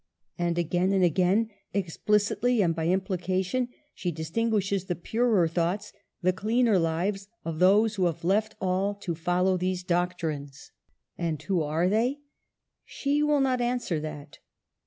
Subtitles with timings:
[0.35, 5.93] And again and again, explicitly and by implication, she distinguishes the purer thoughts,
[6.23, 10.71] the cleaner lives of those who have left all to follow these doctrines.
[11.19, 12.17] And who are they?
[12.83, 14.39] She will not answer that.